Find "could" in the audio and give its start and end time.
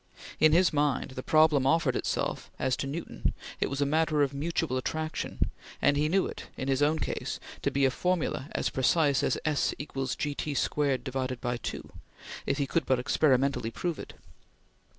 12.65-12.87